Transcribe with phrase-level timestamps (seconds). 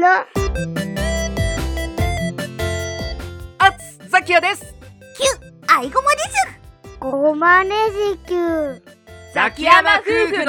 [0.00, 0.06] の。
[3.58, 4.74] あつザキヤです。
[5.16, 6.28] キュアイゴマです。
[6.98, 7.74] ごまね
[8.14, 8.82] じきゅ
[9.34, 10.44] ザキヤマ夫婦の。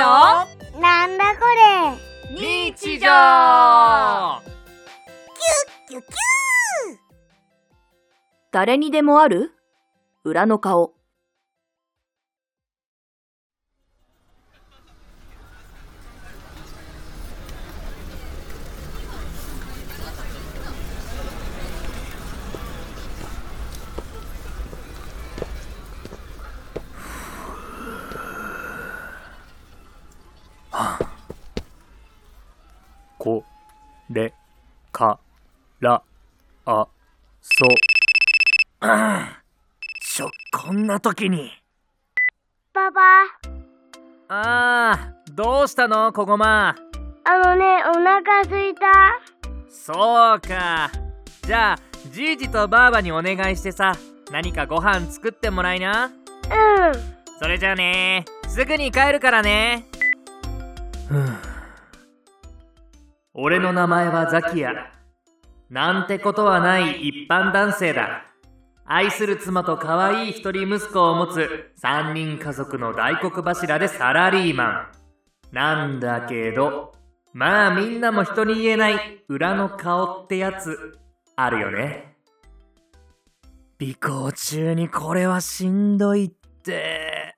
[0.79, 1.41] なんだこ
[2.33, 2.33] れ。
[2.33, 3.07] 日常。
[5.89, 6.05] キュキュ
[8.53, 9.51] 誰にでもある？
[10.23, 10.93] 裏の顔。
[34.13, 34.33] れ、
[34.91, 35.19] か、
[35.79, 36.01] ら、
[36.65, 36.87] あ、
[37.41, 37.65] そ。
[40.01, 41.51] ちょ、こんな時に。
[42.73, 43.01] パパ
[44.29, 46.75] あー、どうしたの、こごま？
[47.23, 49.19] あのねお腹すいた
[49.69, 50.89] そうか。
[51.43, 51.79] じゃあ、
[52.11, 53.93] じいじとばあばにお願いしてさ、
[54.31, 56.05] 何かご飯作ってもらいな。
[56.05, 56.11] うん
[57.39, 59.85] それじゃあねすぐに帰るからね。
[61.07, 61.50] ふぅ。
[63.33, 64.91] 俺の名前はザキヤ。
[65.69, 68.25] なんてことはない一般男性だ。
[68.83, 74.87] 愛する妻と可愛い一人息子を持つ三人家族の大黒柱でサラリーマン。
[75.53, 76.91] なんだけど、
[77.31, 80.99] まあみんなも人に言えない裏の顔ってやつ、
[81.37, 82.17] あるよね。
[83.81, 86.29] 尾行中にこれはしんどいっ
[86.61, 87.37] て。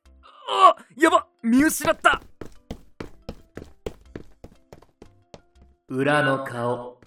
[0.50, 2.20] あやば見失った
[5.90, 7.02] 裏の顔。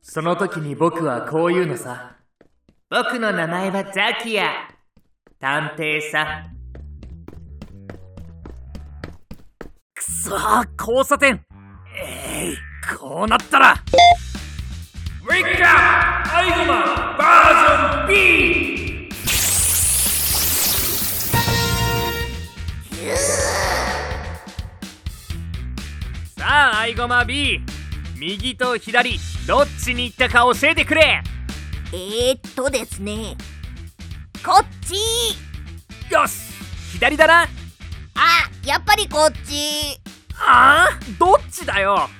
[0.00, 2.16] その時に僕はこう言うのさ。
[2.88, 4.68] 僕の名前はザキヤ。
[5.40, 6.44] 探偵さ。
[9.94, 11.44] くそー交差点
[11.96, 12.56] えい、
[12.96, 13.74] こうなったら
[15.28, 19.10] ウェイクアップアイゴマバージョン B!
[26.38, 27.60] さあ、アイゴマ B!
[28.20, 31.22] 右と左、どっちに行ったか教えてくれ。
[31.90, 33.34] えー、っとですね。
[34.44, 34.92] こっち。
[36.12, 36.52] よし
[36.92, 37.44] 左だな。
[37.44, 37.48] あ
[38.62, 39.98] やっぱりこっち。
[40.36, 42.10] ああどっちだよ？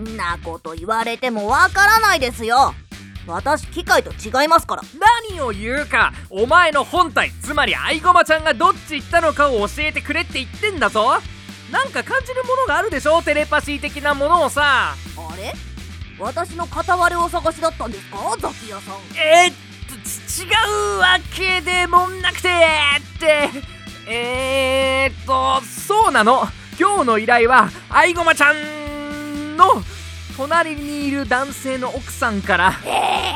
[0.00, 2.72] んなこと言われてもわからないですよ。
[3.26, 4.82] 私機械と違いますから。
[5.28, 6.12] 何を言うか。
[6.30, 11.16] お前の本体つまりアイゴマちゃんがどっち行ったのかを教えてくれって言ってんだぞ
[11.72, 13.22] なんか感じるものがあるでしょ？
[13.22, 14.94] テレパシー的なものをさ。
[14.94, 15.52] あれ？
[16.18, 18.36] 私の片割れをお探しだったんですか？
[18.38, 18.94] ザキヤさん。
[19.16, 19.54] えー、っ
[19.88, 20.48] とち違
[20.96, 22.48] うわけでもなくて。
[22.48, 23.50] って。
[24.06, 26.46] えー、っとそうなの。
[26.78, 29.82] 今日の依頼はアイゴマちゃんの
[30.36, 32.74] 隣にいる男性の奥さんから。
[32.84, 33.32] え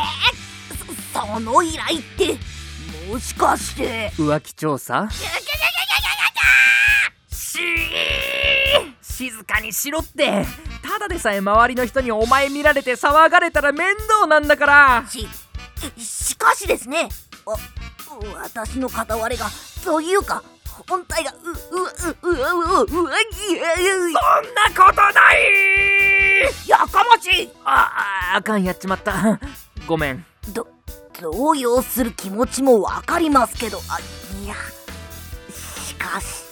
[0.75, 2.39] ー、そその依頼って
[3.11, 4.13] もしかして。
[4.17, 5.09] 浮気調査？
[9.49, 10.45] かにしろって
[10.83, 15.27] ただでさえ周りの人にお前見られて騒がれたら面倒なんだからし
[15.97, 17.09] しかしですね
[17.47, 17.57] わ
[18.43, 19.49] 私の片割れが
[19.85, 20.43] というか
[20.89, 23.11] 本体がううううううううそんな
[24.77, 29.41] ことないやかましいあああかんやっちまった
[29.87, 30.69] ごめんど
[31.21, 33.99] 動揺する気持ちもわかりますけどあ
[34.45, 34.55] いや
[35.53, 36.48] しかし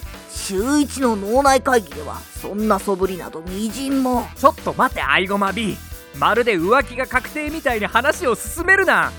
[0.48, 4.28] 週一の脳内会議ではそんな素振りなどみじんも。
[4.36, 5.76] ちょっと待てアイゴマ B
[6.20, 9.06] まるで浮気が確定みたいに話を進めるな。
[9.06, 9.10] あ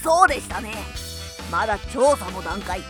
[0.00, 0.72] そそうでしたね。
[1.52, 2.80] まだ調査の段階。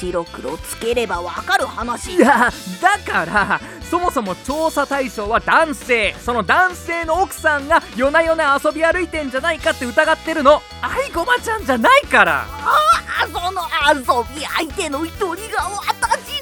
[0.00, 2.16] 白黒つければわかる話。
[2.16, 2.50] いや
[2.82, 6.16] だからそもそも調査対象は男性。
[6.24, 10.60] その男性の奥さんが夜な夜な遊び歩いてんじゃないかって疑ってるの。
[10.82, 12.46] アイゴマちゃんじゃないから。
[12.50, 15.97] あその遊び相手の一人が私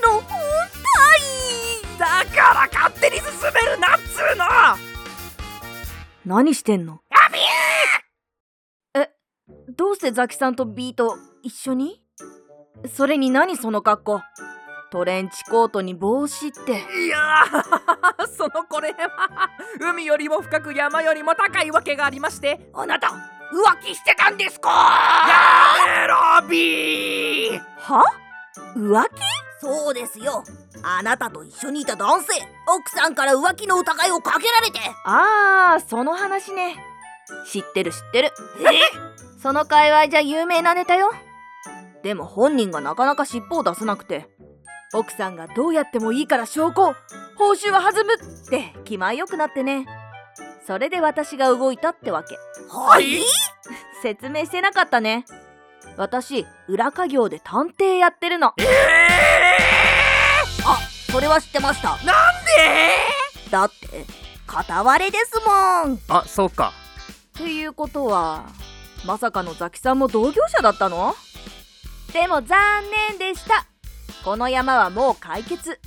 [0.07, 0.23] の本
[1.99, 1.99] 体。
[1.99, 3.25] だから勝手に進
[3.55, 4.45] めるなっつうの。
[6.25, 7.01] 何してんの？
[7.11, 7.39] やべ
[9.01, 9.11] え、
[9.77, 12.03] どうしてザキさんとビート一緒に？
[12.95, 14.23] それに何その格好？
[14.93, 16.73] トレンチコートに帽子って。
[16.73, 19.51] いやー そのこれは
[19.81, 23.13] 海よりも深く山よりも高いわけがありましてあなた浮
[23.83, 24.69] 気してたんですか？
[25.87, 27.61] やめろビー。
[27.79, 28.05] は？
[28.77, 29.46] 浮気？
[29.61, 30.45] そうですよ。
[30.83, 32.33] あなたと一緒にいた男性
[32.69, 34.79] 奥さんから浮気の疑いをかけられて。
[35.05, 36.77] ああ、その話ね。
[37.51, 38.33] 知ってる知ってる。
[38.61, 38.79] え？
[39.43, 41.11] その界隈じゃ有名なネタよ。
[42.03, 44.29] でも本人がなかなか尻尾を出さなくて、
[44.95, 46.95] 奥さんがどうやってもいいから証拠を
[47.37, 49.87] 報酬は弾むって気前よくなってね。
[50.67, 52.37] それで私が動いたってわけ。
[52.69, 53.23] はい？
[54.03, 55.25] 説明してなかったね。
[55.97, 58.49] 私裏稼業で探偵やってるの。
[58.49, 58.55] あ
[61.17, 61.89] それは知ってました。
[61.89, 62.13] なんで？
[63.51, 64.05] だって
[64.47, 65.99] 片割れですもん。
[66.09, 66.75] あそうか。
[67.39, 68.45] っていうことは
[69.07, 71.15] まさかのザキさんも同業者だったの？
[72.13, 73.65] でも残念でした。
[74.27, 75.81] この山はもう解決。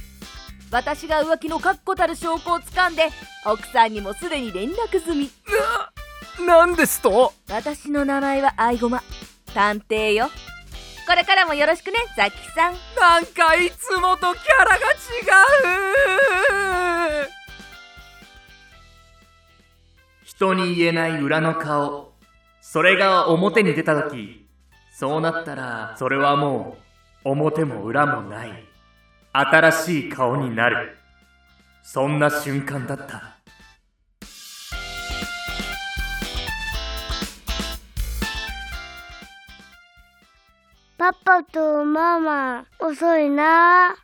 [0.72, 3.10] 私が浮気の確固たる証拠をつかんで
[3.46, 5.30] 奥さんにもすでに連絡済み。
[6.44, 7.34] なんですと？
[7.52, 9.04] 私の名前はアイゴマ
[9.54, 10.32] 探偵よ
[11.10, 12.76] これからもよろしくねザキさん。
[12.96, 14.78] なんかいつもとキャラが違
[17.26, 17.30] う。
[20.24, 22.14] 人に言えない裏の顔。
[22.62, 24.48] それが表に出た時
[24.94, 26.78] そうなったらそれはも
[27.26, 28.64] う表も裏もない。
[29.34, 30.96] 新しい顔になる。
[31.82, 33.39] そんな瞬間だった。
[41.00, 43.96] パパとママ遅いな